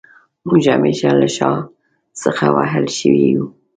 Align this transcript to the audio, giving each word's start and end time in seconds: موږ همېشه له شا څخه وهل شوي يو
موږ 0.47 0.63
همېشه 0.75 1.09
له 1.21 1.27
شا 1.35 1.51
څخه 2.21 2.45
وهل 2.55 2.85
شوي 2.97 3.23
يو 3.33 3.45